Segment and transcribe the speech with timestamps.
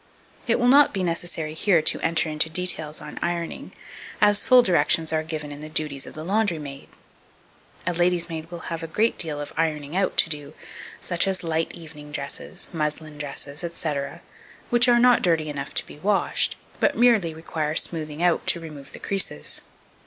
[0.47, 3.71] It will not be necessary here to enter into details on ironing,
[4.19, 6.87] as full directions are given in the "Duties of the Laundry maid."
[7.85, 10.55] A lady's maid will have a great deal of "Ironing out" to do;
[10.99, 13.93] such as light evening dresses, muslin dresses, &c.,
[14.71, 18.93] which are not dirty enough to be washed, but merely require smoothing out to remove
[18.93, 19.61] the creases.